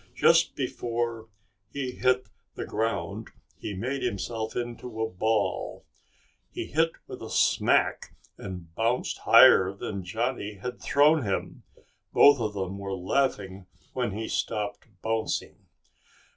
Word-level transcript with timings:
Just 0.15 0.55
before 0.55 1.29
he 1.69 1.91
hit 1.91 2.25
the 2.55 2.65
ground 2.65 3.29
he 3.59 3.75
made 3.75 4.01
himself 4.01 4.55
into 4.55 4.99
a 4.99 5.07
ball. 5.07 5.85
He 6.49 6.65
hit 6.65 6.93
with 7.05 7.21
a 7.21 7.29
smack 7.29 8.15
and 8.35 8.73
bounced 8.73 9.19
higher 9.29 9.71
than 9.71 10.03
Johnny 10.03 10.55
had 10.55 10.81
thrown 10.81 11.21
him. 11.21 11.61
Both 12.13 12.39
of 12.39 12.55
them 12.55 12.79
were 12.79 12.95
laughing 12.95 13.67
when 13.93 14.13
he 14.13 14.27
stopped 14.27 14.87
bouncing. 15.03 15.67